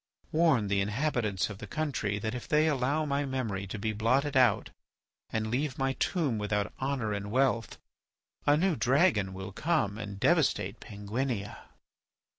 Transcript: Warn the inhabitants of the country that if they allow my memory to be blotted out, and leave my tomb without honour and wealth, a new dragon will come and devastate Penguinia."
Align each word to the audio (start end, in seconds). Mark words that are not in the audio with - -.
Warn 0.31 0.67
the 0.67 0.81
inhabitants 0.81 1.51
of 1.51 1.59
the 1.59 1.67
country 1.67 2.17
that 2.17 2.33
if 2.33 2.47
they 2.47 2.65
allow 2.67 3.05
my 3.05 3.23
memory 3.23 3.67
to 3.67 3.77
be 3.77 3.93
blotted 3.93 4.35
out, 4.35 4.71
and 5.29 5.51
leave 5.51 5.77
my 5.77 5.93
tomb 5.93 6.39
without 6.39 6.73
honour 6.81 7.13
and 7.13 7.29
wealth, 7.29 7.77
a 8.47 8.57
new 8.57 8.75
dragon 8.75 9.31
will 9.31 9.51
come 9.51 9.99
and 9.99 10.19
devastate 10.19 10.79
Penguinia." 10.79 11.69